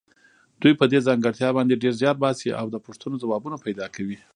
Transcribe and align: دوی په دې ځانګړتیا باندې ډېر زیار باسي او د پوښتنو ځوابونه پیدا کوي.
دوی 0.61 0.73
په 0.79 0.85
دې 0.91 0.99
ځانګړتیا 1.07 1.49
باندې 1.57 1.81
ډېر 1.83 1.93
زیار 2.01 2.15
باسي 2.23 2.49
او 2.59 2.65
د 2.73 2.75
پوښتنو 2.85 3.21
ځوابونه 3.23 3.55
پیدا 3.65 3.85
کوي. 3.95 4.17